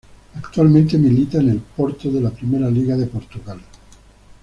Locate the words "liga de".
2.71-3.05